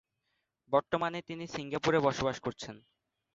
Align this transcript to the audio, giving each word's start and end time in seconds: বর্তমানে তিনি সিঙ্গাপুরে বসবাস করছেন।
বর্তমানে 0.71 1.19
তিনি 1.21 1.45
সিঙ্গাপুরে 1.47 1.99
বসবাস 1.99 2.37
করছেন। 2.39 2.75